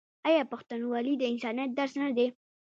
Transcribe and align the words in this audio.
آیا 0.27 0.43
پښتونولي 0.51 1.13
د 1.17 1.23
انسانیت 1.31 1.69
درس 1.79 1.93
نه 2.01 2.09
دی؟ 2.17 2.27